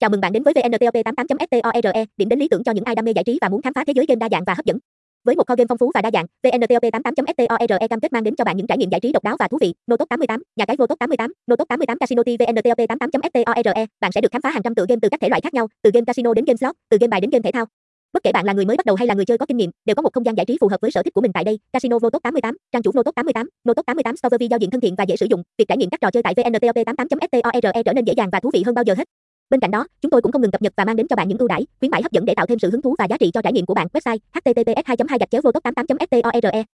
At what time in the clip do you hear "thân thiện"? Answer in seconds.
24.70-24.94